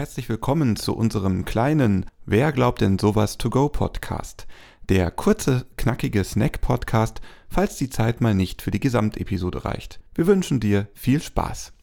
Herzlich 0.00 0.30
willkommen 0.30 0.76
zu 0.76 0.96
unserem 0.96 1.44
kleinen 1.44 2.06
Wer 2.24 2.52
glaubt 2.52 2.80
denn 2.80 2.98
sowas 2.98 3.36
to 3.36 3.50
go 3.50 3.68
Podcast. 3.68 4.46
Der 4.88 5.10
kurze, 5.10 5.66
knackige 5.76 6.24
Snack-Podcast, 6.24 7.20
falls 7.50 7.76
die 7.76 7.90
Zeit 7.90 8.22
mal 8.22 8.34
nicht 8.34 8.62
für 8.62 8.70
die 8.70 8.80
Gesamtepisode 8.80 9.66
reicht. 9.66 10.00
Wir 10.14 10.26
wünschen 10.26 10.58
dir 10.58 10.88
viel 10.94 11.20
Spaß. 11.20 11.74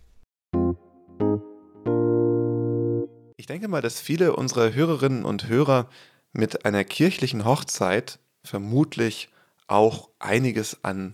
Ich 3.36 3.46
denke 3.46 3.68
mal, 3.68 3.84
dass 3.84 4.02
viele 4.02 4.36
unserer 4.36 4.74
Hörerinnen 4.74 5.24
und 5.24 5.48
Hörer 5.48 5.88
mit 6.34 6.66
einer 6.66 6.84
kirchlichen 6.86 7.46
Hochzeit 7.46 8.18
vermutlich 8.44 9.30
auch 9.68 10.10
einiges 10.18 10.84
an 10.84 11.14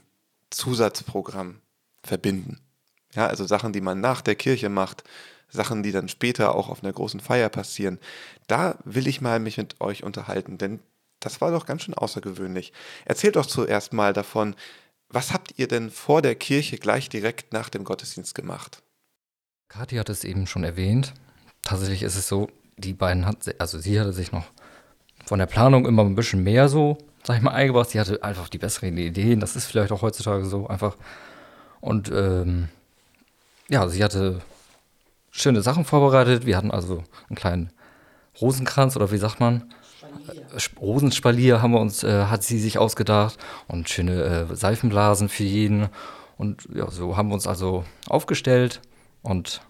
Zusatzprogramm 0.51 1.59
verbinden. 2.01 2.62
Ja, 3.13 3.27
also 3.27 3.45
Sachen, 3.45 3.73
die 3.73 3.81
man 3.81 3.99
nach 3.99 4.21
der 4.21 4.35
Kirche 4.35 4.70
macht, 4.70 5.04
Sachen, 5.53 5.84
die 5.84 5.91
dann 5.91 6.09
später 6.09 6.55
auch 6.55 6.70
auf 6.70 6.84
einer 6.84 6.91
großen 6.91 7.20
Feier 7.20 7.49
passieren. 7.49 7.99
Da 8.48 8.77
will 8.84 9.07
ich 9.07 9.21
mal 9.21 9.39
mich 9.39 9.57
mit 9.57 9.79
euch 9.79 10.03
unterhalten, 10.03 10.57
denn 10.57 10.79
das 11.20 11.39
war 11.39 11.52
doch 11.52 11.66
ganz 11.66 11.84
schön 11.84 11.93
außergewöhnlich. 11.93 12.73
Erzählt 13.05 13.35
doch 13.35 13.45
zuerst 13.45 13.93
mal 13.93 14.13
davon, 14.13 14.55
was 15.09 15.31
habt 15.31 15.53
ihr 15.57 15.67
denn 15.67 15.91
vor 15.91 16.21
der 16.21 16.35
Kirche 16.35 16.77
gleich 16.77 17.07
direkt 17.07 17.53
nach 17.53 17.70
dem 17.70 17.84
Gottesdienst 17.84 18.35
gemacht? 18.35 18.81
Kathi 19.70 19.95
hat 19.95 20.09
es 20.09 20.23
eben 20.23 20.48
schon 20.48 20.63
erwähnt. 20.63 21.13
Tatsächlich 21.62 22.04
ist 22.04 22.15
es 22.15 22.27
so, 22.27 22.49
die 22.77 22.93
beiden 22.93 23.26
hat, 23.26 23.55
also 23.59 23.79
sie 23.79 23.99
hatte 23.99 24.12
sich 24.12 24.31
noch 24.31 24.45
von 25.26 25.40
der 25.40 25.46
Planung 25.46 25.85
immer 25.85 26.04
ein 26.04 26.15
bisschen 26.15 26.43
mehr 26.43 26.68
so, 26.68 26.98
sag 27.24 27.37
ich 27.37 27.43
mal, 27.43 27.51
eingebracht. 27.51 27.91
Sie 27.91 27.99
hatte 27.99 28.24
einfach 28.24 28.49
die 28.49 28.57
besseren 28.57 28.98
Ideen. 28.98 29.40
Das 29.40 29.55
ist 29.55 29.68
vielleicht 29.68 29.91
auch 29.91 30.01
heutzutage 30.01 30.46
so 30.46 30.68
einfach. 30.68 30.98
Und 31.79 32.12
ähm, 32.12 32.70
ja, 33.70 33.87
sie 33.87 34.04
hatte 34.04 34.41
schöne 35.34 35.62
Sachen 35.62 35.84
vorbereitet. 35.84 36.45
Wir 36.45 36.55
hatten 36.55 36.71
also 36.71 37.03
einen 37.27 37.35
kleinen 37.35 37.73
Rosenkranz 38.39 38.95
oder 38.95 39.12
wie 39.12 39.17
sagt 39.17 39.40
man? 39.40 39.73
Spalier. 40.57 40.79
Rosenspalier 40.79 41.62
haben 41.62 41.71
wir 41.71 41.81
uns, 41.81 42.03
äh, 42.03 42.25
hat 42.25 42.43
sie 42.43 42.59
sich 42.59 42.77
ausgedacht 42.77 43.37
und 43.67 43.90
schöne 43.90 44.48
äh, 44.51 44.55
Seifenblasen 44.55 45.27
für 45.27 45.43
jeden. 45.43 45.90
Und 46.37 46.67
ja, 46.73 46.90
so 46.90 47.17
haben 47.17 47.29
wir 47.29 47.34
uns 47.34 47.48
also 47.48 47.84
aufgestellt 48.07 48.81
und 49.21 49.62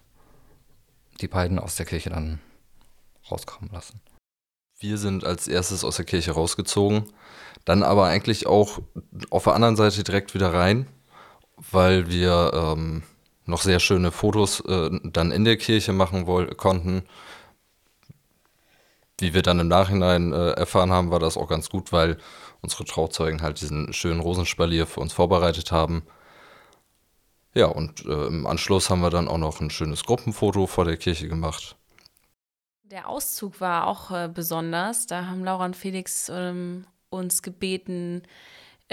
die 1.22 1.28
beiden 1.28 1.60
aus 1.60 1.76
der 1.76 1.86
Kirche 1.86 2.10
dann 2.10 2.40
rauskommen 3.32 3.72
lassen. 3.72 4.02
Wir 4.80 4.98
sind 4.98 5.24
als 5.24 5.48
erstes 5.48 5.86
aus 5.86 5.96
der 5.96 6.06
Kirche 6.06 6.32
rausgezogen, 6.32 7.06
dann 7.64 7.84
aber 7.84 8.08
eigentlich 8.08 8.48
auch 8.48 8.80
auf 9.30 9.46
der 9.46 9.54
anderen 9.54 9.78
Seite 9.78 10.04
direkt 10.04 10.34
wieder 10.34 10.54
rein, 10.54 10.88
weil 11.72 12.10
wir 12.10 12.52
ähm, 12.54 13.04
noch 13.46 13.62
sehr 13.62 13.80
schöne 13.80 14.12
Fotos 14.12 14.62
äh, 14.62 14.90
dann 15.04 15.32
in 15.32 15.46
der 15.46 15.58
Kirche 15.58 15.94
machen 15.94 16.26
konnten. 16.58 17.04
Wie 19.20 19.34
wir 19.34 19.42
dann 19.42 19.60
im 19.60 19.68
Nachhinein 19.68 20.34
äh, 20.34 20.52
erfahren 20.52 20.92
haben, 20.92 21.12
war 21.12 21.20
das 21.20 21.38
auch 21.38 21.48
ganz 21.48 21.70
gut, 21.70 21.92
weil 21.92 22.18
unsere 22.62 22.86
Trauzeugen 22.86 23.42
halt 23.42 23.62
diesen 23.62 23.94
schönen 23.94 24.22
Rosenspalier 24.22 24.88
für 24.88 25.02
uns 25.02 25.14
vorbereitet 25.14 25.72
haben. 25.72 26.04
Ja, 27.54 27.68
und 27.68 28.06
äh, 28.06 28.28
im 28.28 28.48
Anschluss 28.48 28.90
haben 28.90 29.02
wir 29.02 29.12
dann 29.12 29.28
auch 29.28 29.38
noch 29.38 29.62
ein 29.62 29.70
schönes 29.70 30.04
Gruppenfoto 30.04 30.66
vor 30.66 30.86
der 30.86 30.98
Kirche 30.98 31.28
gemacht. 31.28 31.76
Der 32.84 33.08
Auszug 33.08 33.62
war 33.62 33.88
auch 33.88 34.12
äh, 34.12 34.30
besonders. 34.34 35.06
Da 35.06 35.28
haben 35.28 35.44
Laura 35.44 35.66
und 35.66 35.76
Felix 35.76 36.30
ähm, 36.34 36.86
uns 37.10 37.44
gebeten, 37.44 38.24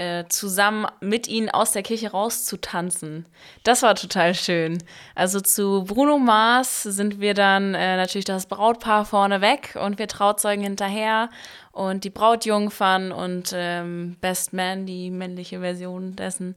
äh, 0.01 0.27
zusammen 0.29 0.87
mit 0.99 1.27
ihnen 1.27 1.51
aus 1.51 1.73
der 1.73 1.83
Kirche 1.83 2.09
rauszutanzen. 2.09 3.27
Das 3.63 3.83
war 3.83 3.93
total 3.93 4.33
schön. 4.33 4.81
Also 5.13 5.39
zu 5.39 5.83
Bruno 5.83 6.17
Mars 6.17 6.81
sind 6.81 7.19
wir 7.19 7.35
dann 7.35 7.75
äh, 7.75 7.97
natürlich 7.97 8.25
das 8.25 8.47
Brautpaar 8.47 9.05
vorne 9.05 9.41
weg 9.41 9.77
und 9.79 9.99
wir 9.99 10.07
Trauzeugen 10.07 10.63
hinterher 10.63 11.29
und 11.71 12.03
die 12.03 12.09
Brautjungfern 12.09 13.11
und 13.11 13.51
ähm, 13.53 14.17
Best 14.21 14.53
Man, 14.53 14.87
die 14.87 15.11
männliche 15.11 15.59
Version 15.59 16.15
dessen, 16.15 16.55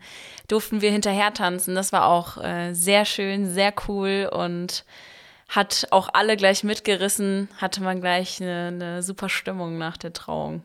durften 0.48 0.80
wir 0.80 0.90
hinterher 0.90 1.34
tanzen. 1.34 1.74
Das 1.74 1.92
war 1.92 2.06
auch 2.06 2.42
äh, 2.42 2.72
sehr 2.72 3.04
schön, 3.04 3.52
sehr 3.52 3.74
cool 3.88 4.30
und 4.32 4.86
hat 5.48 5.86
auch 5.90 6.08
alle 6.14 6.38
gleich 6.38 6.64
mitgerissen, 6.64 7.48
hatte 7.58 7.82
man 7.82 8.00
gleich 8.00 8.40
eine, 8.40 8.68
eine 8.68 9.02
super 9.02 9.28
Stimmung 9.28 9.76
nach 9.76 9.98
der 9.98 10.14
Trauung. 10.14 10.62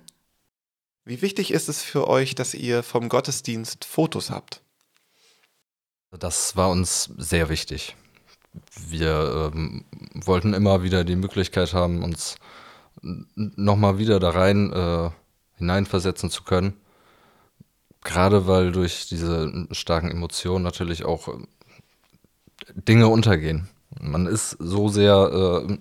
Wie 1.09 1.23
wichtig 1.23 1.49
ist 1.49 1.69
es 1.69 1.81
für 1.81 2.07
euch, 2.07 2.35
dass 2.35 2.53
ihr 2.53 2.83
vom 2.83 3.09
Gottesdienst 3.09 3.83
Fotos 3.83 4.29
habt? 4.29 4.61
Das 6.11 6.55
war 6.55 6.69
uns 6.69 7.09
sehr 7.17 7.49
wichtig. 7.49 7.95
Wir 8.87 9.51
ähm, 9.51 9.85
wollten 10.13 10.53
immer 10.53 10.83
wieder 10.83 11.03
die 11.03 11.15
Möglichkeit 11.15 11.73
haben, 11.73 12.03
uns 12.03 12.35
nochmal 13.01 13.97
wieder 13.97 14.19
da 14.19 14.29
rein 14.29 14.71
äh, 14.71 15.09
hineinversetzen 15.57 16.29
zu 16.29 16.43
können. 16.43 16.79
Gerade 18.03 18.45
weil 18.45 18.71
durch 18.71 19.07
diese 19.07 19.67
starken 19.71 20.11
Emotionen 20.11 20.63
natürlich 20.63 21.05
auch 21.05 21.27
äh, 21.27 21.31
Dinge 22.75 23.07
untergehen. 23.07 23.67
Man 23.99 24.27
ist 24.27 24.51
so 24.59 24.89
sehr 24.89 25.65
äh, 25.67 25.77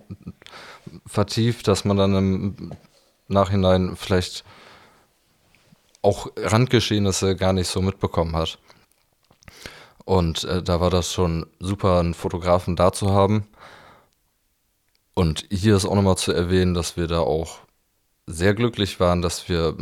vertieft, 1.05 1.69
dass 1.69 1.84
man 1.84 1.99
dann 1.99 2.15
im 2.15 2.72
Nachhinein 3.27 3.94
vielleicht 3.94 4.43
auch 6.03 6.28
Randgeschehnisse 6.36 7.36
gar 7.36 7.53
nicht 7.53 7.69
so 7.69 7.82
mitbekommen 7.82 8.36
hat. 8.36 8.59
Und 10.04 10.44
äh, 10.44 10.62
da 10.62 10.81
war 10.81 10.91
das 10.91 11.12
schon 11.12 11.47
super, 11.60 11.98
einen 11.98 12.14
Fotografen 12.14 12.76
da 12.76 12.92
zu 12.92 13.12
haben. 13.12 13.47
Und 15.14 15.47
hier 15.50 15.76
ist 15.76 15.84
auch 15.84 15.94
nochmal 15.94 16.16
zu 16.16 16.32
erwähnen, 16.32 16.75
dass 16.75 16.97
wir 16.97 17.08
da 17.08 17.20
auch 17.20 17.58
sehr 18.26 18.54
glücklich 18.54 19.00
waren, 19.00 19.20
dass 19.20 19.48
wir, 19.48 19.75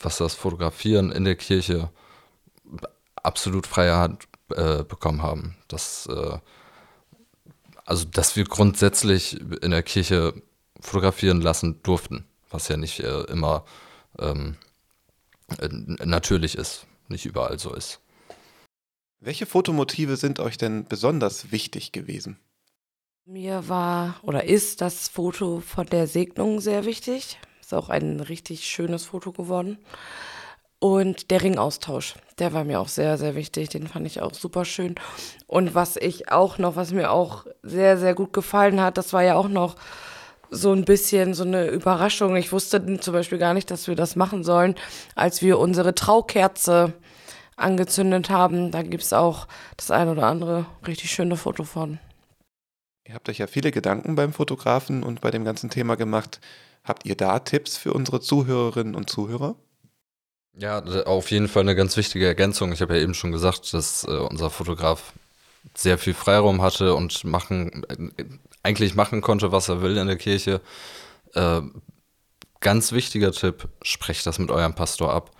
was 0.00 0.18
das 0.18 0.34
Fotografieren 0.34 1.10
in 1.10 1.24
der 1.24 1.36
Kirche 1.36 1.90
absolut 3.16 3.66
freie 3.66 3.96
Hand 3.96 4.24
äh, 4.54 4.84
bekommen 4.84 5.22
haben. 5.22 5.56
Dass, 5.68 6.06
äh, 6.06 6.38
also, 7.84 8.04
dass 8.04 8.36
wir 8.36 8.44
grundsätzlich 8.44 9.40
in 9.62 9.70
der 9.70 9.82
Kirche 9.82 10.34
fotografieren 10.80 11.40
lassen 11.40 11.82
durften, 11.82 12.24
was 12.50 12.68
ja 12.68 12.76
nicht 12.76 13.00
äh, 13.00 13.22
immer 13.24 13.64
ähm, 14.18 14.56
äh, 14.56 14.67
natürlich 16.04 16.56
ist, 16.56 16.86
nicht 17.08 17.26
überall 17.26 17.58
so 17.58 17.74
ist. 17.74 18.00
Welche 19.20 19.46
Fotomotive 19.46 20.16
sind 20.16 20.38
euch 20.38 20.58
denn 20.58 20.84
besonders 20.84 21.50
wichtig 21.50 21.92
gewesen? 21.92 22.38
Mir 23.24 23.68
war 23.68 24.16
oder 24.22 24.44
ist 24.44 24.80
das 24.80 25.08
Foto 25.08 25.60
von 25.60 25.86
der 25.86 26.06
Segnung 26.06 26.60
sehr 26.60 26.84
wichtig. 26.84 27.38
Ist 27.60 27.74
auch 27.74 27.88
ein 27.88 28.20
richtig 28.20 28.66
schönes 28.66 29.04
Foto 29.04 29.32
geworden. 29.32 29.78
Und 30.80 31.32
der 31.32 31.42
Ringaustausch, 31.42 32.14
der 32.38 32.52
war 32.52 32.62
mir 32.62 32.78
auch 32.78 32.88
sehr, 32.88 33.18
sehr 33.18 33.34
wichtig. 33.34 33.68
Den 33.70 33.88
fand 33.88 34.06
ich 34.06 34.22
auch 34.22 34.32
super 34.32 34.64
schön. 34.64 34.94
Und 35.48 35.74
was 35.74 35.96
ich 35.96 36.30
auch 36.30 36.58
noch, 36.58 36.76
was 36.76 36.92
mir 36.92 37.10
auch 37.10 37.46
sehr, 37.62 37.98
sehr 37.98 38.14
gut 38.14 38.32
gefallen 38.32 38.80
hat, 38.80 38.96
das 38.96 39.12
war 39.12 39.24
ja 39.24 39.34
auch 39.34 39.48
noch 39.48 39.74
so 40.50 40.72
ein 40.72 40.84
bisschen 40.84 41.34
so 41.34 41.44
eine 41.44 41.68
Überraschung. 41.68 42.36
Ich 42.36 42.52
wusste 42.52 43.00
zum 43.00 43.12
Beispiel 43.14 43.38
gar 43.38 43.54
nicht, 43.54 43.70
dass 43.70 43.88
wir 43.88 43.94
das 43.94 44.16
machen 44.16 44.44
sollen, 44.44 44.74
als 45.14 45.42
wir 45.42 45.58
unsere 45.58 45.94
Traukerze 45.94 46.94
angezündet 47.56 48.30
haben. 48.30 48.70
Da 48.70 48.82
gibt 48.82 49.02
es 49.02 49.12
auch 49.12 49.48
das 49.76 49.90
ein 49.90 50.08
oder 50.08 50.26
andere 50.26 50.66
richtig 50.86 51.10
schöne 51.10 51.36
Foto 51.36 51.64
von. 51.64 51.98
Ihr 53.06 53.14
habt 53.14 53.28
euch 53.28 53.38
ja 53.38 53.46
viele 53.46 53.70
Gedanken 53.70 54.16
beim 54.16 54.32
Fotografen 54.32 55.02
und 55.02 55.20
bei 55.20 55.30
dem 55.30 55.44
ganzen 55.44 55.70
Thema 55.70 55.96
gemacht. 55.96 56.40
Habt 56.84 57.06
ihr 57.06 57.16
da 57.16 57.38
Tipps 57.38 57.76
für 57.76 57.92
unsere 57.92 58.20
Zuhörerinnen 58.20 58.94
und 58.94 59.10
Zuhörer? 59.10 59.56
Ja, 60.54 60.82
auf 61.04 61.30
jeden 61.30 61.48
Fall 61.48 61.62
eine 61.62 61.76
ganz 61.76 61.96
wichtige 61.96 62.26
Ergänzung. 62.26 62.72
Ich 62.72 62.80
habe 62.80 62.96
ja 62.96 63.02
eben 63.02 63.14
schon 63.14 63.32
gesagt, 63.32 63.72
dass 63.72 64.04
äh, 64.04 64.10
unser 64.10 64.50
Fotograf 64.50 65.12
sehr 65.74 65.98
viel 65.98 66.14
Freiraum 66.14 66.62
hatte 66.62 66.94
und 66.94 67.24
machen, 67.24 67.84
eigentlich 68.62 68.94
machen 68.94 69.20
konnte, 69.20 69.52
was 69.52 69.68
er 69.68 69.82
will 69.82 69.96
in 69.96 70.06
der 70.06 70.16
Kirche. 70.16 70.60
Äh, 71.34 71.62
ganz 72.60 72.92
wichtiger 72.92 73.32
Tipp, 73.32 73.68
sprecht 73.82 74.26
das 74.26 74.38
mit 74.38 74.50
eurem 74.50 74.74
Pastor 74.74 75.12
ab. 75.12 75.30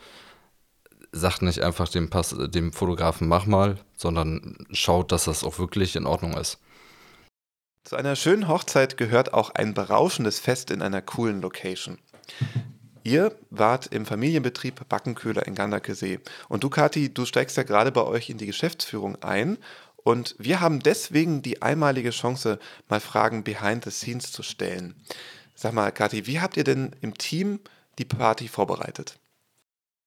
Sagt 1.12 1.42
nicht 1.42 1.62
einfach 1.62 1.88
dem, 1.88 2.10
Pas 2.10 2.34
dem 2.38 2.72
Fotografen, 2.72 3.28
mach 3.28 3.46
mal, 3.46 3.78
sondern 3.96 4.66
schaut, 4.70 5.10
dass 5.10 5.24
das 5.24 5.42
auch 5.42 5.58
wirklich 5.58 5.96
in 5.96 6.06
Ordnung 6.06 6.34
ist. 6.34 6.58
Zu 7.84 7.96
einer 7.96 8.16
schönen 8.16 8.48
Hochzeit 8.48 8.98
gehört 8.98 9.32
auch 9.32 9.50
ein 9.54 9.72
berauschendes 9.72 10.38
Fest 10.38 10.70
in 10.70 10.82
einer 10.82 11.00
coolen 11.00 11.40
Location. 11.40 11.98
Ihr 13.02 13.34
wart 13.48 13.86
im 13.86 14.04
Familienbetrieb 14.04 14.86
Backenköhler 14.86 15.46
in 15.46 15.54
Gandakesee. 15.54 16.20
Und 16.50 16.62
du, 16.62 16.68
Kathi, 16.68 17.08
du 17.08 17.24
steigst 17.24 17.56
ja 17.56 17.62
gerade 17.62 17.90
bei 17.90 18.02
euch 18.02 18.28
in 18.28 18.36
die 18.36 18.44
Geschäftsführung 18.44 19.16
ein 19.22 19.56
und 20.08 20.34
wir 20.38 20.62
haben 20.62 20.80
deswegen 20.80 21.42
die 21.42 21.60
einmalige 21.60 22.12
Chance, 22.12 22.58
mal 22.88 22.98
Fragen 22.98 23.44
behind 23.44 23.84
the 23.84 23.90
scenes 23.90 24.32
zu 24.32 24.42
stellen. 24.42 24.94
Sag 25.54 25.74
mal, 25.74 25.92
Kathi, 25.92 26.26
wie 26.26 26.40
habt 26.40 26.56
ihr 26.56 26.64
denn 26.64 26.96
im 27.02 27.12
Team 27.18 27.60
die 27.98 28.06
Party 28.06 28.48
vorbereitet? 28.48 29.18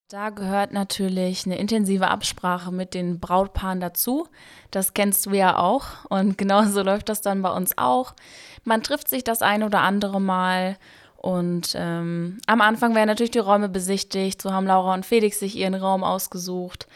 Da 0.08 0.32
gehört 0.32 0.74
natürlich 0.74 1.46
eine 1.46 1.60
intensive 1.60 2.08
Absprache 2.08 2.72
mit 2.72 2.96
den 2.96 3.20
Brautpaaren 3.20 3.80
dazu. 3.80 4.28
Das 4.72 4.96
kennst 4.96 5.28
du 5.28 5.34
ja 5.34 5.56
auch. 5.56 6.04
Und 6.10 6.36
genauso 6.40 6.82
läuft 6.82 7.08
das 7.08 7.22
dann 7.22 7.44
bei 7.44 7.52
uns 7.52 7.78
auch. 7.78 8.16
Man 8.64 8.82
trifft 8.82 9.08
sich 9.08 9.24
das 9.24 9.44
ein 9.44 9.62
oder 9.62 9.82
andere 9.82 10.20
Mal. 10.20 10.80
Und 11.16 11.74
ähm, 11.76 12.40
am 12.48 12.62
Anfang 12.62 12.96
werden 12.96 13.08
natürlich 13.08 13.30
die 13.30 13.38
Räume 13.38 13.70
besichtigt. 13.70 14.42
So 14.42 14.52
haben 14.52 14.66
Laura 14.66 14.96
und 14.96 15.06
Felix 15.06 15.38
sich 15.38 15.56
ihren 15.56 15.76
Raum 15.76 16.04
ausgesucht. 16.04 16.88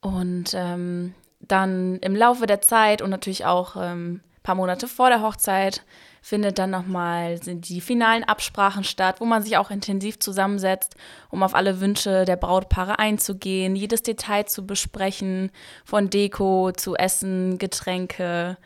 Und 0.00 0.50
ähm, 0.54 1.14
dann 1.48 1.96
im 1.96 2.14
Laufe 2.14 2.46
der 2.46 2.60
Zeit 2.60 3.02
und 3.02 3.10
natürlich 3.10 3.44
auch 3.44 3.76
ähm, 3.76 4.20
ein 4.22 4.42
paar 4.42 4.54
Monate 4.54 4.88
vor 4.88 5.08
der 5.08 5.22
Hochzeit 5.22 5.82
findet 6.20 6.58
dann 6.58 6.70
nochmal 6.70 7.38
die 7.38 7.80
finalen 7.80 8.24
Absprachen 8.24 8.84
statt, 8.84 9.20
wo 9.20 9.24
man 9.24 9.42
sich 9.42 9.56
auch 9.56 9.70
intensiv 9.70 10.18
zusammensetzt, 10.18 10.94
um 11.30 11.42
auf 11.42 11.54
alle 11.54 11.80
Wünsche 11.80 12.24
der 12.24 12.36
Brautpaare 12.36 12.98
einzugehen, 12.98 13.76
jedes 13.76 14.02
Detail 14.02 14.44
zu 14.44 14.66
besprechen, 14.66 15.50
von 15.84 16.10
Deko 16.10 16.72
zu 16.72 16.96
Essen, 16.96 17.58
Getränke, 17.58 18.58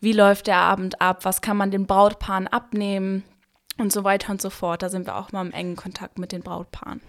wie 0.00 0.12
läuft 0.12 0.46
der 0.46 0.58
Abend 0.58 1.00
ab, 1.00 1.24
was 1.24 1.40
kann 1.40 1.56
man 1.56 1.70
den 1.70 1.86
Brautpaaren 1.86 2.46
abnehmen 2.46 3.24
und 3.78 3.92
so 3.92 4.04
weiter 4.04 4.30
und 4.30 4.40
so 4.40 4.50
fort. 4.50 4.82
Da 4.82 4.88
sind 4.88 5.06
wir 5.06 5.16
auch 5.16 5.32
mal 5.32 5.44
im 5.44 5.52
engen 5.52 5.76
Kontakt 5.76 6.18
mit 6.18 6.32
den 6.32 6.42
Brautpaaren. 6.42 7.00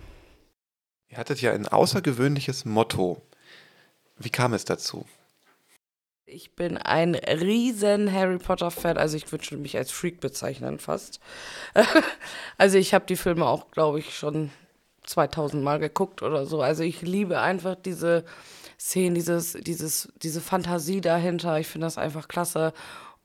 Ihr 1.09 1.17
hattet 1.17 1.41
ja 1.41 1.51
ein 1.51 1.67
außergewöhnliches 1.67 2.65
Motto. 2.65 3.21
Wie 4.17 4.29
kam 4.29 4.53
es 4.53 4.65
dazu? 4.65 5.05
Ich 6.31 6.51
bin 6.51 6.77
ein 6.77 7.15
riesen 7.15 8.13
Harry 8.13 8.37
Potter-Fan, 8.37 8.97
also 8.97 9.17
ich 9.17 9.31
würde 9.31 9.57
mich 9.57 9.75
als 9.75 9.89
Freak 9.89 10.19
bezeichnen 10.19 10.77
fast. 10.77 11.19
also 12.57 12.77
ich 12.77 12.93
habe 12.93 13.05
die 13.07 13.15
Filme 13.15 13.47
auch, 13.47 13.71
glaube 13.71 13.97
ich, 13.97 14.15
schon 14.15 14.51
2000 15.07 15.63
Mal 15.63 15.79
geguckt 15.79 16.21
oder 16.21 16.45
so. 16.45 16.61
Also 16.61 16.83
ich 16.83 17.01
liebe 17.01 17.39
einfach 17.39 17.75
diese 17.75 18.25
Szenen, 18.79 19.15
dieses, 19.15 19.53
dieses, 19.53 20.13
diese 20.21 20.39
Fantasie 20.39 21.01
dahinter. 21.01 21.59
Ich 21.59 21.67
finde 21.67 21.87
das 21.87 21.97
einfach 21.97 22.27
klasse. 22.27 22.73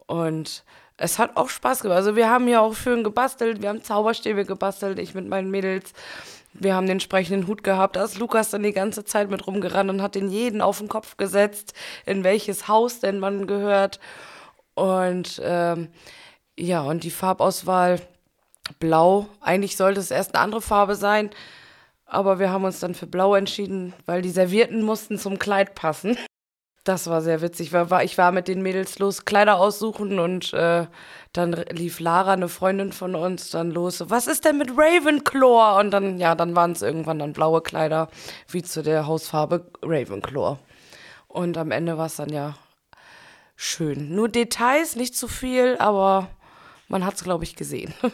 Und 0.06 0.64
es 0.96 1.18
hat 1.18 1.36
auch 1.36 1.48
Spaß 1.48 1.80
gemacht. 1.80 1.96
Also 1.96 2.16
wir 2.16 2.30
haben 2.30 2.48
ja 2.48 2.60
auch 2.60 2.74
schön 2.74 3.04
gebastelt, 3.04 3.62
wir 3.62 3.68
haben 3.68 3.82
Zauberstäbe 3.82 4.44
gebastelt, 4.44 4.98
ich 4.98 5.14
mit 5.14 5.28
meinen 5.28 5.50
Mädels. 5.50 5.92
Wir 6.52 6.76
haben 6.76 6.86
den 6.86 6.92
entsprechenden 6.92 7.48
Hut 7.48 7.64
gehabt. 7.64 7.96
Da 7.96 8.04
ist 8.04 8.18
Lukas 8.18 8.50
dann 8.50 8.62
die 8.62 8.72
ganze 8.72 9.04
Zeit 9.04 9.28
mit 9.28 9.46
rumgerannt 9.46 9.90
und 9.90 10.02
hat 10.02 10.14
den 10.14 10.28
jeden 10.28 10.60
auf 10.60 10.78
den 10.78 10.88
Kopf 10.88 11.16
gesetzt, 11.16 11.74
in 12.06 12.22
welches 12.22 12.68
Haus 12.68 13.00
denn 13.00 13.18
man 13.18 13.48
gehört. 13.48 13.98
Und 14.74 15.40
ähm, 15.44 15.88
ja, 16.56 16.82
und 16.82 17.02
die 17.02 17.10
Farbauswahl 17.10 18.00
blau. 18.78 19.26
Eigentlich 19.40 19.76
sollte 19.76 19.98
es 20.00 20.12
erst 20.12 20.34
eine 20.34 20.44
andere 20.44 20.62
Farbe 20.62 20.94
sein, 20.94 21.30
aber 22.06 22.38
wir 22.38 22.50
haben 22.50 22.64
uns 22.64 22.78
dann 22.78 22.94
für 22.94 23.06
blau 23.06 23.34
entschieden, 23.34 23.92
weil 24.06 24.22
die 24.22 24.30
Servierten 24.30 24.82
mussten 24.82 25.18
zum 25.18 25.38
Kleid 25.40 25.74
passen. 25.74 26.16
Das 26.84 27.06
war 27.06 27.22
sehr 27.22 27.40
witzig. 27.40 27.72
Ich 28.02 28.18
war 28.18 28.32
mit 28.32 28.46
den 28.46 28.62
Mädels 28.62 28.98
los, 28.98 29.24
Kleider 29.24 29.56
aussuchen 29.56 30.18
und 30.18 30.52
äh, 30.52 30.86
dann 31.32 31.52
lief 31.70 31.98
Lara, 31.98 32.34
eine 32.34 32.50
Freundin 32.50 32.92
von 32.92 33.14
uns, 33.14 33.48
dann 33.48 33.70
los. 33.70 34.04
Was 34.08 34.26
ist 34.26 34.44
denn 34.44 34.58
mit 34.58 34.72
Ravenclaw? 34.76 35.80
Und 35.80 35.92
dann, 35.92 36.18
ja, 36.18 36.34
dann 36.34 36.54
waren 36.54 36.72
es 36.72 36.82
irgendwann 36.82 37.18
dann 37.18 37.32
blaue 37.32 37.62
Kleider, 37.62 38.08
wie 38.48 38.62
zu 38.62 38.82
der 38.82 39.06
Hausfarbe 39.06 39.66
Ravenclaw. 39.82 40.58
Und 41.26 41.56
am 41.56 41.70
Ende 41.70 41.96
war 41.96 42.06
es 42.06 42.16
dann 42.16 42.28
ja 42.28 42.54
schön. 43.56 44.14
Nur 44.14 44.28
Details, 44.28 44.94
nicht 44.94 45.16
zu 45.16 45.26
viel, 45.26 45.76
aber 45.78 46.28
man 46.88 47.06
hat 47.06 47.14
es, 47.14 47.24
glaube 47.24 47.44
ich, 47.44 47.56
gesehen. 47.56 47.94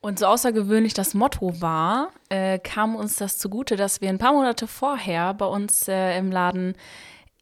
Und 0.00 0.20
so 0.20 0.26
außergewöhnlich 0.26 0.94
das 0.94 1.14
Motto 1.14 1.60
war, 1.60 2.10
äh, 2.28 2.60
kam 2.60 2.94
uns 2.94 3.16
das 3.16 3.38
zugute, 3.38 3.74
dass 3.76 4.00
wir 4.00 4.08
ein 4.08 4.18
paar 4.18 4.34
Monate 4.34 4.68
vorher 4.68 5.34
bei 5.34 5.46
uns 5.46 5.88
äh, 5.88 6.16
im 6.18 6.30
Laden 6.30 6.76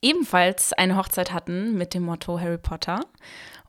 ebenfalls 0.04 0.72
eine 0.72 0.96
Hochzeit 0.96 1.32
hatten 1.32 1.76
mit 1.76 1.94
dem 1.94 2.04
Motto 2.04 2.38
Harry 2.38 2.58
Potter. 2.58 3.00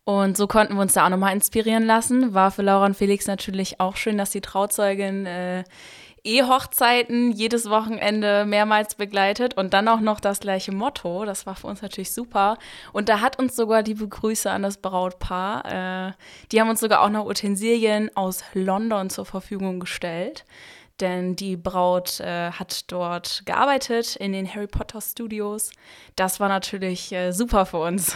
Und 0.04 0.38
so 0.38 0.46
konnten 0.46 0.76
wir 0.76 0.82
uns 0.82 0.94
da 0.94 1.06
auch 1.06 1.10
nochmal 1.10 1.34
inspirieren 1.34 1.86
lassen. 1.86 2.36
War 2.36 2.52
für 2.52 2.62
Laura 2.62 2.86
und 2.86 2.96
Felix 2.96 3.26
natürlich 3.26 3.80
auch 3.80 3.96
schön, 3.96 4.20
dass 4.20 4.30
die 4.30 4.42
Trauzeugin 4.42 5.26
äh, 5.26 5.64
E-Hochzeiten 6.24 7.32
jedes 7.32 7.70
Wochenende 7.70 8.46
mehrmals 8.46 8.96
begleitet 8.96 9.56
und 9.56 9.74
dann 9.74 9.88
auch 9.88 10.02
noch 10.02 10.20
das 10.20 10.40
gleiche 10.40 10.72
Motto. 10.72 11.24
Das 11.26 11.46
war 11.46 11.56
für 11.56 11.68
uns 11.68 11.82
natürlich 11.82 12.12
super. 12.12 12.58
Und 12.94 13.10
da 13.10 13.22
hat 13.22 13.40
uns 13.40 13.56
sogar 13.56 13.84
liebe 13.84 14.08
Grüße 14.08 14.50
an 14.50 14.64
das 14.64 14.78
Brautpaar. 14.78 16.10
Äh, 16.10 16.14
die 16.52 16.60
haben 16.60 16.70
uns 16.70 16.82
sogar 16.82 17.02
auch 17.02 17.10
noch 17.10 17.26
Utensilien 17.26 18.12
aus 18.16 18.44
London 18.54 19.10
zur 19.10 19.26
Verfügung 19.26 19.80
gestellt 19.80 20.46
denn 21.02 21.36
die 21.36 21.58
Braut 21.58 22.20
äh, 22.20 22.52
hat 22.52 22.92
dort 22.92 23.44
gearbeitet 23.46 24.16
in 24.16 24.34
den 24.34 24.54
Harry 24.54 24.68
Potter 24.68 25.02
Studios. 25.02 25.72
Das 26.16 26.40
war 26.40 26.50
natürlich 26.50 27.12
äh, 27.12 27.32
super 27.32 27.66
für 27.66 27.80
uns. 27.80 28.16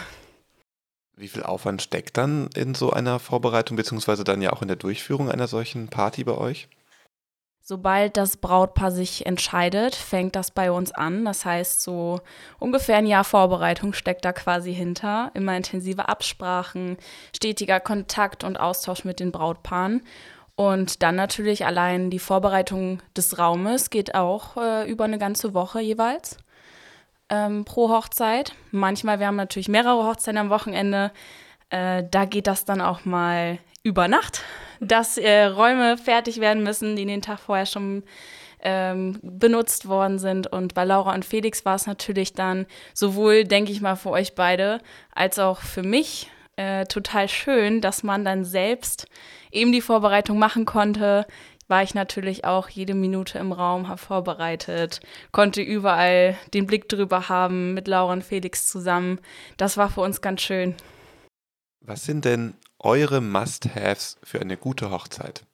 Wie 1.16 1.28
viel 1.28 1.42
Aufwand 1.42 1.82
steckt 1.82 2.16
dann 2.16 2.48
in 2.54 2.74
so 2.74 2.90
einer 2.90 3.18
Vorbereitung, 3.18 3.76
beziehungsweise 3.76 4.24
dann 4.24 4.40
ja 4.40 4.52
auch 4.52 4.62
in 4.62 4.68
der 4.68 4.78
Durchführung 4.78 5.30
einer 5.30 5.48
solchen 5.48 5.88
Party 5.88 6.24
bei 6.24 6.32
euch? 6.32 6.68
Sobald 7.70 8.16
das 8.16 8.38
Brautpaar 8.38 8.90
sich 8.90 9.26
entscheidet, 9.26 9.94
fängt 9.94 10.34
das 10.34 10.50
bei 10.50 10.72
uns 10.72 10.90
an. 10.90 11.24
Das 11.24 11.44
heißt, 11.44 11.82
so 11.82 12.20
ungefähr 12.58 12.96
ein 12.96 13.06
Jahr 13.06 13.22
Vorbereitung 13.22 13.92
steckt 13.92 14.24
da 14.24 14.32
quasi 14.32 14.74
hinter. 14.74 15.30
Immer 15.34 15.56
intensive 15.56 16.08
Absprachen, 16.08 16.96
stetiger 17.36 17.78
Kontakt 17.78 18.42
und 18.42 18.58
Austausch 18.58 19.04
mit 19.04 19.20
den 19.20 19.30
Brautpaaren. 19.30 20.02
Und 20.60 21.02
dann 21.02 21.16
natürlich 21.16 21.64
allein 21.64 22.10
die 22.10 22.18
Vorbereitung 22.18 23.00
des 23.16 23.38
Raumes 23.38 23.88
geht 23.88 24.14
auch 24.14 24.58
äh, 24.58 24.90
über 24.90 25.04
eine 25.04 25.16
ganze 25.16 25.54
Woche 25.54 25.80
jeweils 25.80 26.36
ähm, 27.30 27.64
pro 27.64 27.88
Hochzeit. 27.88 28.52
Manchmal, 28.70 29.20
wir 29.20 29.26
haben 29.26 29.36
natürlich 29.36 29.70
mehrere 29.70 30.04
Hochzeiten 30.04 30.36
am 30.36 30.50
Wochenende. 30.50 31.12
Äh, 31.70 32.04
da 32.10 32.26
geht 32.26 32.46
das 32.46 32.66
dann 32.66 32.82
auch 32.82 33.06
mal 33.06 33.56
über 33.84 34.06
Nacht, 34.06 34.42
dass 34.80 35.16
äh, 35.16 35.44
Räume 35.44 35.96
fertig 35.96 36.42
werden 36.42 36.62
müssen, 36.62 36.94
die 36.94 37.06
den 37.06 37.22
Tag 37.22 37.38
vorher 37.38 37.64
schon 37.64 38.02
ähm, 38.62 39.18
benutzt 39.22 39.88
worden 39.88 40.18
sind. 40.18 40.46
Und 40.46 40.74
bei 40.74 40.84
Laura 40.84 41.14
und 41.14 41.24
Felix 41.24 41.64
war 41.64 41.76
es 41.76 41.86
natürlich 41.86 42.34
dann 42.34 42.66
sowohl, 42.92 43.44
denke 43.44 43.72
ich 43.72 43.80
mal, 43.80 43.96
für 43.96 44.10
euch 44.10 44.34
beide 44.34 44.82
als 45.14 45.38
auch 45.38 45.60
für 45.62 45.82
mich 45.82 46.30
äh, 46.56 46.84
total 46.84 47.28
schön, 47.30 47.80
dass 47.80 48.02
man 48.02 48.26
dann 48.26 48.44
selbst 48.44 49.06
eben 49.50 49.72
die 49.72 49.80
Vorbereitung 49.80 50.38
machen 50.38 50.64
konnte. 50.64 51.26
War 51.68 51.82
ich 51.82 51.94
natürlich 51.94 52.44
auch 52.44 52.68
jede 52.68 52.94
Minute 52.94 53.38
im 53.38 53.52
Raum, 53.52 53.86
habe 53.86 54.00
vorbereitet, 54.00 55.00
konnte 55.30 55.62
überall 55.62 56.36
den 56.52 56.66
Blick 56.66 56.88
drüber 56.88 57.28
haben 57.28 57.74
mit 57.74 57.86
Laura 57.86 58.12
und 58.12 58.24
Felix 58.24 58.66
zusammen. 58.66 59.20
Das 59.56 59.76
war 59.76 59.88
für 59.88 60.00
uns 60.00 60.20
ganz 60.20 60.42
schön. 60.42 60.74
Was 61.80 62.04
sind 62.04 62.24
denn 62.24 62.54
eure 62.78 63.20
Must-Haves 63.20 64.18
für 64.22 64.40
eine 64.40 64.56
gute 64.56 64.90
Hochzeit? 64.90 65.44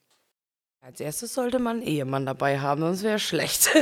Als 0.80 1.00
erstes 1.00 1.34
sollte 1.34 1.58
man 1.58 1.78
einen 1.78 1.86
Ehemann 1.86 2.26
dabei 2.26 2.60
haben, 2.60 2.80
sonst 2.80 3.02
wäre 3.02 3.18
schlecht. 3.18 3.70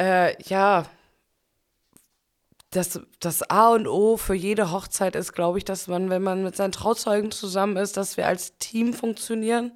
äh, 0.00 0.40
ja, 0.44 0.86
das, 2.70 3.00
das 3.18 3.42
A 3.50 3.70
und 3.70 3.88
O 3.88 4.16
für 4.16 4.34
jede 4.34 4.70
Hochzeit 4.70 5.16
ist, 5.16 5.32
glaube 5.32 5.58
ich, 5.58 5.64
dass 5.64 5.88
man, 5.88 6.08
wenn 6.08 6.22
man 6.22 6.44
mit 6.44 6.54
seinen 6.54 6.72
Trauzeugen 6.72 7.32
zusammen 7.32 7.76
ist, 7.76 7.96
dass 7.96 8.16
wir 8.16 8.28
als 8.28 8.58
Team 8.58 8.92
funktionieren, 8.92 9.72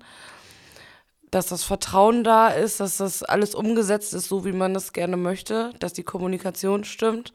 dass 1.32 1.46
das 1.46 1.64
Vertrauen 1.64 2.22
da 2.22 2.48
ist, 2.48 2.78
dass 2.78 2.98
das 2.98 3.24
alles 3.24 3.56
umgesetzt 3.56 4.14
ist, 4.14 4.28
so 4.28 4.44
wie 4.44 4.52
man 4.52 4.74
das 4.74 4.92
gerne 4.92 5.16
möchte, 5.16 5.72
dass 5.80 5.92
die 5.92 6.04
Kommunikation 6.04 6.84
stimmt. 6.84 7.32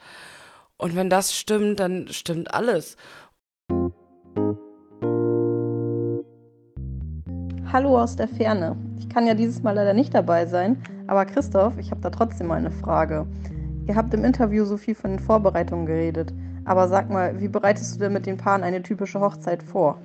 Und 0.77 0.95
wenn 0.95 1.09
das 1.09 1.35
stimmt, 1.35 1.81
dann 1.81 2.07
stimmt 2.07 2.53
alles. 2.53 2.95
Hallo 7.73 7.99
aus 7.99 8.15
der 8.15 8.29
Ferne. 8.29 8.77
Ich 8.97 9.09
kann 9.09 9.27
ja 9.27 9.33
dieses 9.33 9.61
Mal 9.61 9.73
leider 9.73 9.93
nicht 9.93 10.15
dabei 10.15 10.45
sein, 10.45 10.81
aber 11.07 11.25
Christoph, 11.25 11.77
ich 11.77 11.91
habe 11.91 11.99
da 11.99 12.09
trotzdem 12.09 12.47
mal 12.47 12.55
eine 12.55 12.71
Frage. 12.71 13.27
Ihr 13.89 13.95
habt 13.95 14.13
im 14.13 14.23
Interview 14.23 14.65
so 14.65 14.77
viel 14.77 14.93
von 14.93 15.09
den 15.09 15.19
Vorbereitungen 15.19 15.87
geredet. 15.87 16.31
Aber 16.63 16.87
sag 16.89 17.09
mal, 17.09 17.41
wie 17.41 17.47
bereitest 17.47 17.95
du 17.95 17.99
denn 17.99 18.13
mit 18.13 18.27
den 18.27 18.37
Paaren 18.37 18.61
eine 18.61 18.83
typische 18.83 19.19
Hochzeit 19.19 19.63
vor? 19.63 19.99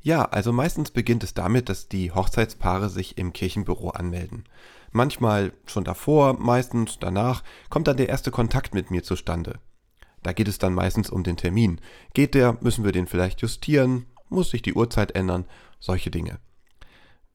Ja, 0.00 0.24
also 0.24 0.54
meistens 0.54 0.90
beginnt 0.90 1.22
es 1.22 1.34
damit, 1.34 1.68
dass 1.68 1.88
die 1.88 2.12
Hochzeitspaare 2.12 2.88
sich 2.88 3.18
im 3.18 3.34
Kirchenbüro 3.34 3.90
anmelden. 3.90 4.44
Manchmal 4.90 5.52
schon 5.66 5.84
davor, 5.84 6.38
meistens 6.38 6.98
danach 6.98 7.42
kommt 7.68 7.88
dann 7.88 7.98
der 7.98 8.08
erste 8.08 8.30
Kontakt 8.30 8.72
mit 8.72 8.90
mir 8.90 9.02
zustande. 9.02 9.58
Da 10.22 10.32
geht 10.32 10.48
es 10.48 10.56
dann 10.56 10.72
meistens 10.72 11.10
um 11.10 11.24
den 11.24 11.36
Termin. 11.36 11.82
Geht 12.14 12.34
der, 12.34 12.56
müssen 12.62 12.86
wir 12.86 12.92
den 12.92 13.06
vielleicht 13.06 13.42
justieren, 13.42 14.06
muss 14.30 14.48
sich 14.48 14.62
die 14.62 14.72
Uhrzeit 14.72 15.14
ändern, 15.14 15.44
solche 15.78 16.10
Dinge. 16.10 16.38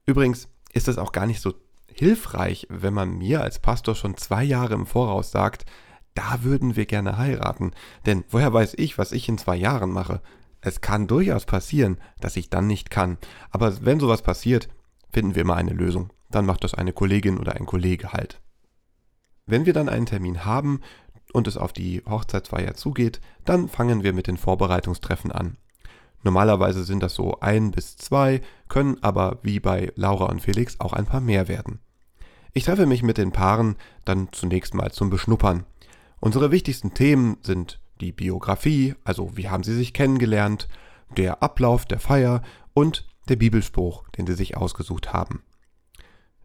Übrigens 0.07 0.47
ist 0.73 0.87
es 0.87 0.97
auch 0.97 1.11
gar 1.11 1.27
nicht 1.27 1.41
so 1.41 1.53
hilfreich, 1.95 2.67
wenn 2.69 2.93
man 2.93 3.17
mir 3.17 3.41
als 3.41 3.59
Pastor 3.59 3.95
schon 3.95 4.17
zwei 4.17 4.43
Jahre 4.43 4.73
im 4.73 4.85
Voraus 4.85 5.31
sagt, 5.31 5.65
da 6.13 6.43
würden 6.43 6.75
wir 6.75 6.85
gerne 6.85 7.17
heiraten. 7.17 7.71
Denn 8.05 8.23
woher 8.29 8.53
weiß 8.53 8.73
ich, 8.77 8.97
was 8.97 9.11
ich 9.11 9.29
in 9.29 9.37
zwei 9.37 9.55
Jahren 9.55 9.91
mache? 9.91 10.21
Es 10.59 10.81
kann 10.81 11.07
durchaus 11.07 11.45
passieren, 11.45 11.97
dass 12.19 12.35
ich 12.35 12.49
dann 12.49 12.67
nicht 12.67 12.89
kann. 12.91 13.17
Aber 13.49 13.83
wenn 13.83 13.99
sowas 13.99 14.21
passiert, 14.21 14.69
finden 15.11 15.35
wir 15.35 15.41
immer 15.41 15.55
eine 15.55 15.73
Lösung. 15.73 16.11
Dann 16.29 16.45
macht 16.45 16.63
das 16.63 16.73
eine 16.73 16.93
Kollegin 16.93 17.37
oder 17.37 17.55
ein 17.55 17.65
Kollege 17.65 18.13
halt. 18.13 18.41
Wenn 19.45 19.65
wir 19.65 19.73
dann 19.73 19.89
einen 19.89 20.05
Termin 20.05 20.45
haben 20.45 20.81
und 21.33 21.47
es 21.47 21.57
auf 21.57 21.73
die 21.73 22.03
Hochzeitsfeier 22.07 22.75
zugeht, 22.75 23.21
dann 23.43 23.67
fangen 23.67 24.03
wir 24.03 24.13
mit 24.13 24.27
den 24.27 24.37
Vorbereitungstreffen 24.37 25.31
an. 25.31 25.57
Normalerweise 26.23 26.83
sind 26.83 27.01
das 27.01 27.15
so 27.15 27.39
ein 27.39 27.71
bis 27.71 27.97
zwei, 27.97 28.41
können 28.67 28.97
aber 29.01 29.39
wie 29.41 29.59
bei 29.59 29.91
Laura 29.95 30.25
und 30.25 30.41
Felix 30.41 30.79
auch 30.79 30.93
ein 30.93 31.05
paar 31.05 31.21
mehr 31.21 31.47
werden. 31.47 31.79
Ich 32.53 32.65
treffe 32.65 32.85
mich 32.85 33.01
mit 33.01 33.17
den 33.17 33.31
Paaren 33.31 33.75
dann 34.05 34.29
zunächst 34.31 34.73
mal 34.73 34.91
zum 34.91 35.09
Beschnuppern. 35.09 35.65
Unsere 36.19 36.51
wichtigsten 36.51 36.93
Themen 36.93 37.37
sind 37.41 37.79
die 38.01 38.11
Biografie, 38.11 38.95
also 39.03 39.37
wie 39.37 39.49
haben 39.49 39.63
sie 39.63 39.75
sich 39.75 39.93
kennengelernt, 39.93 40.67
der 41.17 41.41
Ablauf 41.41 41.85
der 41.85 41.99
Feier 41.99 42.41
und 42.73 43.07
der 43.29 43.35
Bibelspruch, 43.35 44.07
den 44.09 44.27
sie 44.27 44.33
sich 44.33 44.57
ausgesucht 44.57 45.13
haben. 45.13 45.43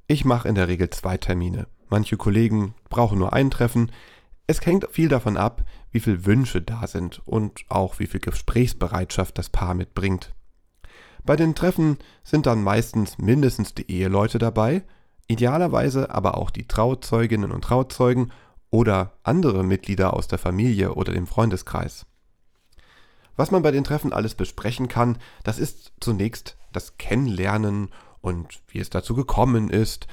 Ich 0.07 0.25
mache 0.25 0.49
in 0.49 0.55
der 0.55 0.69
Regel 0.69 0.91
zwei 0.91 1.17
Termine. 1.17 1.67
Manche 1.89 2.17
Kollegen 2.17 2.75
brauchen 2.89 3.19
nur 3.19 3.33
ein 3.33 3.51
Treffen. 3.51 3.91
Es 4.47 4.65
hängt 4.65 4.87
viel 4.91 5.09
davon 5.09 5.37
ab, 5.37 5.65
wie 5.91 6.01
viele 6.01 6.25
Wünsche 6.25 6.63
da 6.63 6.87
sind 6.87 7.21
und 7.27 7.65
auch 7.69 7.99
wie 7.99 8.07
viel 8.07 8.21
Gesprächsbereitschaft 8.21 9.37
das 9.39 9.51
Paar 9.51 9.75
mitbringt. 9.75 10.35
Bei 11.25 11.35
den 11.35 11.57
Treffen 11.57 11.99
sind 12.23 12.47
dann 12.47 12.63
meistens 12.63 13.19
mindestens 13.19 13.75
die 13.75 13.91
Eheleute 13.91 14.39
dabei, 14.39 14.85
idealerweise 15.27 16.11
aber 16.11 16.37
auch 16.37 16.51
die 16.51 16.69
Trauzeuginnen 16.69 17.51
und 17.51 17.63
Trauzeugen 17.63 18.31
oder 18.71 19.15
andere 19.25 19.65
Mitglieder 19.65 20.15
aus 20.15 20.29
der 20.29 20.39
Familie 20.39 20.95
oder 20.95 21.13
dem 21.13 21.27
Freundeskreis. 21.27 22.07
Was 23.35 23.51
man 23.51 23.63
bei 23.63 23.73
den 23.73 23.85
Treffen 23.85 24.13
alles 24.13 24.35
besprechen 24.35 24.87
kann, 24.87 25.19
das 25.43 25.59
ist 25.59 25.93
zunächst 26.01 26.57
das 26.73 26.97
Kennenlernen 26.97 27.91
und 28.21 28.61
wie 28.69 28.79
es 28.79 28.91
dazu 28.91 29.15
gekommen 29.15 29.69
ist 29.69 30.07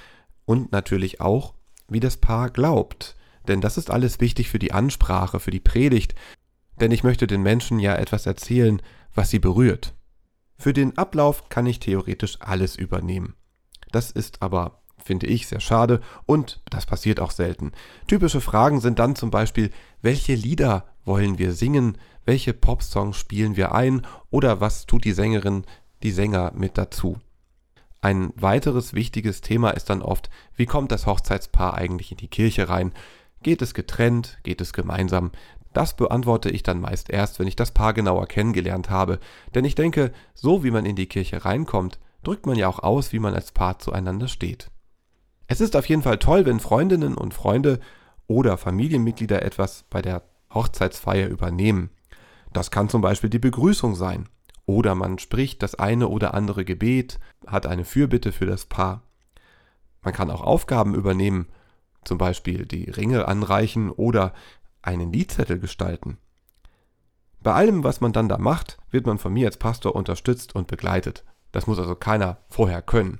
und 0.45 0.71
natürlich 0.71 1.21
auch, 1.21 1.53
wie 1.87 1.99
das 1.99 2.17
Paar 2.17 2.49
glaubt. 2.49 3.15
Denn 3.47 3.61
das 3.61 3.77
ist 3.77 3.91
alles 3.91 4.19
wichtig 4.19 4.49
für 4.49 4.59
die 4.59 4.71
Ansprache, 4.71 5.39
für 5.39 5.51
die 5.51 5.59
Predigt, 5.59 6.15
denn 6.79 6.91
ich 6.91 7.03
möchte 7.03 7.27
den 7.27 7.41
Menschen 7.41 7.79
ja 7.79 7.95
etwas 7.95 8.25
erzählen, 8.25 8.81
was 9.13 9.29
sie 9.29 9.39
berührt. 9.39 9.93
Für 10.57 10.73
den 10.73 10.97
Ablauf 10.97 11.49
kann 11.49 11.65
ich 11.65 11.79
theoretisch 11.79 12.37
alles 12.39 12.75
übernehmen. 12.75 13.35
Das 13.91 14.11
ist 14.11 14.41
aber 14.41 14.79
finde 15.03 15.27
ich 15.27 15.47
sehr 15.47 15.59
schade 15.59 16.01
und 16.25 16.61
das 16.69 16.85
passiert 16.85 17.19
auch 17.19 17.31
selten. 17.31 17.73
Typische 18.07 18.41
Fragen 18.41 18.79
sind 18.79 18.99
dann 18.99 19.15
zum 19.15 19.31
Beispiel, 19.31 19.69
welche 20.01 20.33
Lieder 20.33 20.85
wollen 21.05 21.37
wir 21.37 21.53
singen, 21.53 21.97
welche 22.25 22.53
Popsongs 22.53 23.17
spielen 23.17 23.55
wir 23.55 23.73
ein 23.73 24.07
oder 24.29 24.61
was 24.61 24.85
tut 24.85 25.03
die 25.03 25.11
Sängerin, 25.11 25.65
die 26.03 26.11
Sänger 26.11 26.53
mit 26.55 26.77
dazu. 26.77 27.19
Ein 28.01 28.33
weiteres 28.35 28.93
wichtiges 28.93 29.41
Thema 29.41 29.71
ist 29.71 29.89
dann 29.89 30.01
oft, 30.01 30.29
wie 30.55 30.65
kommt 30.65 30.91
das 30.91 31.05
Hochzeitspaar 31.05 31.75
eigentlich 31.75 32.11
in 32.11 32.17
die 32.17 32.27
Kirche 32.27 32.67
rein? 32.69 32.93
Geht 33.43 33.61
es 33.61 33.73
getrennt? 33.73 34.39
Geht 34.43 34.61
es 34.61 34.73
gemeinsam? 34.73 35.31
Das 35.73 35.95
beantworte 35.95 36.49
ich 36.49 36.63
dann 36.63 36.79
meist 36.79 37.09
erst, 37.09 37.39
wenn 37.39 37.47
ich 37.47 37.55
das 37.55 37.71
Paar 37.71 37.93
genauer 37.93 38.27
kennengelernt 38.27 38.89
habe, 38.89 39.19
denn 39.53 39.65
ich 39.65 39.75
denke, 39.75 40.11
so 40.33 40.63
wie 40.63 40.71
man 40.71 40.85
in 40.85 40.95
die 40.95 41.07
Kirche 41.07 41.43
reinkommt, 41.43 41.99
drückt 42.23 42.45
man 42.45 42.55
ja 42.55 42.67
auch 42.67 42.79
aus, 42.79 43.11
wie 43.11 43.19
man 43.19 43.33
als 43.33 43.51
Paar 43.51 43.79
zueinander 43.79 44.27
steht. 44.27 44.71
Es 45.47 45.61
ist 45.61 45.75
auf 45.75 45.87
jeden 45.89 46.03
Fall 46.03 46.19
toll, 46.19 46.45
wenn 46.45 46.59
Freundinnen 46.59 47.15
und 47.15 47.33
Freunde 47.33 47.79
oder 48.27 48.57
Familienmitglieder 48.57 49.41
etwas 49.41 49.83
bei 49.89 50.01
der 50.01 50.23
Hochzeitsfeier 50.53 51.27
übernehmen. 51.27 51.89
Das 52.53 52.71
kann 52.71 52.87
zum 52.87 53.01
Beispiel 53.01 53.29
die 53.29 53.39
Begrüßung 53.39 53.95
sein. 53.95 54.29
Oder 54.65 54.95
man 54.95 55.19
spricht 55.19 55.61
das 55.61 55.75
eine 55.75 56.07
oder 56.07 56.33
andere 56.33 56.63
Gebet, 56.63 57.19
hat 57.45 57.65
eine 57.65 57.83
Fürbitte 57.83 58.31
für 58.31 58.45
das 58.45 58.65
Paar. 58.65 59.01
Man 60.01 60.13
kann 60.13 60.31
auch 60.31 60.41
Aufgaben 60.41 60.95
übernehmen, 60.95 61.47
zum 62.05 62.17
Beispiel 62.17 62.65
die 62.65 62.89
Ringe 62.89 63.27
anreichen 63.27 63.89
oder 63.91 64.33
einen 64.81 65.11
Liedzettel 65.11 65.59
gestalten. 65.59 66.17
Bei 67.41 67.53
allem, 67.53 67.83
was 67.83 67.99
man 67.99 68.13
dann 68.13 68.29
da 68.29 68.37
macht, 68.37 68.77
wird 68.89 69.05
man 69.05 69.17
von 69.17 69.33
mir 69.33 69.47
als 69.47 69.57
Pastor 69.57 69.95
unterstützt 69.95 70.55
und 70.55 70.67
begleitet. 70.67 71.25
Das 71.51 71.67
muss 71.67 71.79
also 71.79 71.95
keiner 71.95 72.37
vorher 72.49 72.81
können. 72.81 73.19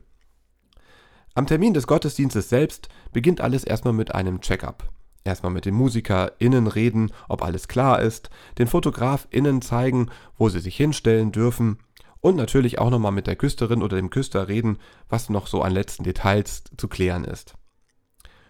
Am 1.36 1.48
Termin 1.48 1.74
des 1.74 1.88
Gottesdienstes 1.88 2.50
selbst 2.50 2.90
beginnt 3.12 3.42
alles 3.42 3.64
erstmal 3.64 3.94
mit 3.94 4.14
einem 4.14 4.40
Check-up. 4.40 4.90
Erstmal 5.24 5.52
mit 5.52 5.66
den 5.66 5.74
MusikerInnen 5.74 6.68
reden, 6.68 7.12
ob 7.28 7.44
alles 7.44 7.68
klar 7.68 8.02
ist, 8.02 8.30
den 8.58 8.68
FotografInnen 8.68 9.62
zeigen, 9.62 10.10
wo 10.38 10.50
sie 10.50 10.60
sich 10.60 10.76
hinstellen 10.76 11.32
dürfen 11.32 11.80
und 12.20 12.36
natürlich 12.36 12.80
auch 12.80 12.90
nochmal 12.90 13.12
mit 13.12 13.28
der 13.28 13.36
Küsterin 13.36 13.82
oder 13.82 13.98
dem 13.98 14.10
Küster 14.10 14.48
reden, 14.48 14.78
was 15.10 15.30
noch 15.30 15.48
so 15.48 15.62
an 15.62 15.74
letzten 15.74 16.04
Details 16.04 16.64
zu 16.78 16.88
klären 16.88 17.26
ist. 17.26 17.56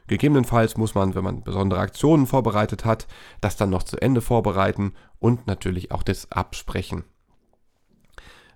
Gegebenenfalls 0.08 0.78
muss 0.78 0.96
man, 0.96 1.16
wenn 1.16 1.24
man 1.24 1.44
besondere 1.44 1.80
Aktionen 1.80 2.28
vorbereitet 2.28 2.86
hat, 2.86 3.08
das 3.42 3.56
dann 3.56 3.70
noch 3.70 3.84
zu 3.84 3.98
Ende 4.02 4.22
vorbereiten 4.22 4.94
und 5.20 5.48
natürlich 5.48 5.92
auch 5.92 6.04
das 6.04 6.32
absprechen. 6.32 7.04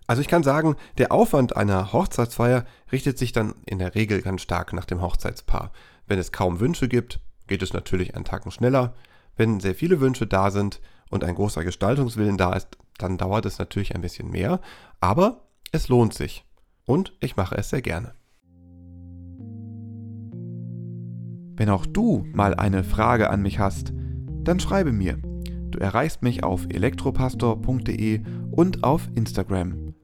Also 0.08 0.22
ich 0.22 0.30
kann 0.30 0.44
sagen, 0.44 0.76
der 0.98 1.12
Aufwand 1.12 1.58
einer 1.58 1.92
Hochzeitsfeier 1.92 2.66
richtet 2.92 3.18
sich 3.18 3.34
dann 3.34 3.56
in 3.66 3.80
der 3.80 3.94
Regel 3.94 4.22
ganz 4.22 4.42
stark 4.42 4.72
nach 4.72 4.86
dem 4.86 5.02
Hochzeitspaar. 5.02 5.72
Wenn 6.08 6.18
es 6.18 6.32
kaum 6.32 6.62
Wünsche 6.62 6.88
gibt, 6.88 7.20
geht 7.48 7.62
es 7.62 7.74
natürlich 7.74 8.16
einen 8.16 8.26
Tacken 8.26 8.52
schneller. 8.52 8.94
Wenn 9.36 9.60
sehr 9.60 9.76
viele 9.76 10.00
Wünsche 10.00 10.26
da 10.26 10.50
sind 10.50 10.80
und 11.10 11.26
ein 11.26 11.36
großer 11.36 11.64
Gestaltungswillen 11.64 12.38
da 12.38 12.54
ist, 12.54 12.78
dann 12.98 13.18
dauert 13.18 13.46
es 13.46 13.60
natürlich 13.60 13.96
ein 13.96 14.02
bisschen 14.02 14.32
mehr, 14.32 14.62
aber 15.02 15.42
es 15.72 15.90
lohnt 15.90 16.14
sich. 16.14 16.46
Und 16.86 17.14
ich 17.20 17.36
mache 17.36 17.56
es 17.56 17.70
sehr 17.70 17.82
gerne. 17.82 18.14
Wenn 21.58 21.72
auch 21.72 21.88
du 21.88 22.24
mal 22.34 22.54
eine 22.54 22.84
Frage 22.84 23.32
an 23.32 23.42
mich 23.42 23.58
hast, 23.58 23.92
dann 24.44 24.60
schreibe 24.60 24.92
mir. 24.92 25.18
Du 25.72 25.80
erreichst 25.80 26.22
mich 26.22 26.44
auf 26.44 26.68
elektropastor.de 26.70 28.22
und 28.52 28.84
auf 28.84 29.10
Instagram. 29.16 29.96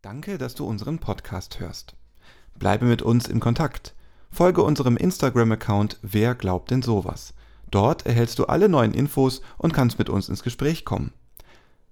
Danke, 0.00 0.38
dass 0.38 0.54
du 0.54 0.64
unseren 0.64 1.00
Podcast 1.00 1.58
hörst. 1.58 1.96
Bleibe 2.56 2.86
mit 2.86 3.02
uns 3.02 3.26
in 3.26 3.40
Kontakt. 3.40 3.96
Folge 4.30 4.62
unserem 4.62 4.96
Instagram-Account 4.96 5.98
Wer 6.02 6.36
glaubt 6.36 6.70
denn 6.70 6.82
sowas? 6.82 7.34
Dort 7.70 8.06
erhältst 8.06 8.38
du 8.38 8.44
alle 8.44 8.68
neuen 8.68 8.94
Infos 8.94 9.42
und 9.58 9.72
kannst 9.72 9.98
mit 9.98 10.08
uns 10.08 10.28
ins 10.28 10.44
Gespräch 10.44 10.84
kommen. 10.84 11.12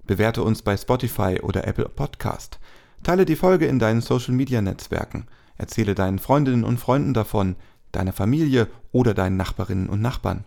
Bewerte 0.05 0.45
uns 0.45 0.63
bei 0.63 0.77
Spotify 0.77 1.41
oder 1.43 1.67
Apple 1.67 1.89
Podcast. 1.89 2.61
Teile 3.03 3.25
die 3.25 3.37
Folge 3.37 3.67
in 3.67 3.81
deinen 3.81 4.01
Social-Media-Netzwerken. 4.01 5.27
Erzähle 5.57 5.97
deinen 5.97 6.21
Freundinnen 6.21 6.63
und 6.63 6.79
Freunden 6.79 7.15
davon, 7.15 7.57
deiner 7.91 8.13
Familie 8.13 8.69
oder 8.93 9.13
deinen 9.13 9.37
Nachbarinnen 9.37 9.89
und 9.89 10.01
Nachbarn. 10.01 10.45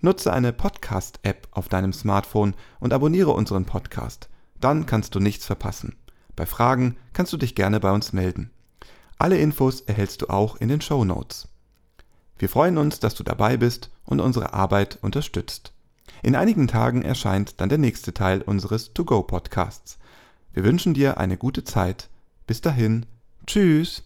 Nutze 0.00 0.32
eine 0.32 0.52
Podcast-App 0.52 1.48
auf 1.50 1.68
deinem 1.68 1.92
Smartphone 1.92 2.54
und 2.78 2.92
abonniere 2.92 3.32
unseren 3.32 3.64
Podcast. 3.64 4.28
Dann 4.60 4.86
kannst 4.86 5.14
du 5.14 5.20
nichts 5.20 5.44
verpassen. 5.44 5.96
Bei 6.36 6.46
Fragen 6.46 6.96
kannst 7.12 7.32
du 7.32 7.36
dich 7.36 7.56
gerne 7.56 7.80
bei 7.80 7.90
uns 7.90 8.12
melden. 8.12 8.50
Alle 9.18 9.38
Infos 9.38 9.80
erhältst 9.80 10.22
du 10.22 10.28
auch 10.28 10.56
in 10.56 10.68
den 10.68 10.80
Show 10.80 11.04
Notes. 11.04 11.48
Wir 12.38 12.48
freuen 12.48 12.78
uns, 12.78 13.00
dass 13.00 13.14
du 13.14 13.24
dabei 13.24 13.56
bist 13.56 13.90
und 14.04 14.20
unsere 14.20 14.54
Arbeit 14.54 14.98
unterstützt. 15.02 15.72
In 16.22 16.36
einigen 16.36 16.68
Tagen 16.68 17.02
erscheint 17.02 17.60
dann 17.60 17.68
der 17.68 17.78
nächste 17.78 18.14
Teil 18.14 18.42
unseres 18.42 18.92
To-Go-Podcasts. 18.94 19.98
Wir 20.54 20.64
wünschen 20.64 20.92
dir 20.92 21.16
eine 21.16 21.38
gute 21.38 21.64
Zeit. 21.64 22.10
Bis 22.46 22.60
dahin. 22.60 23.06
Tschüss. 23.46 24.02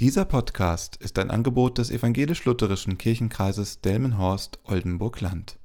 Dieser 0.00 0.24
Podcast 0.24 0.96
ist 0.96 1.16
ein 1.20 1.30
Angebot 1.30 1.78
des 1.78 1.92
evangelisch-lutherischen 1.92 2.98
Kirchenkreises 2.98 3.80
Delmenhorst-Oldenburg-Land. 3.82 5.60